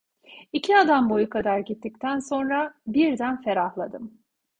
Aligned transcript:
İki 0.53 0.77
adam 0.77 1.09
boyu 1.09 1.29
kadar 1.29 1.59
gittikten 1.59 2.19
sonra 2.19 2.73
birden 2.87 3.41
ferahladım. 3.41 4.21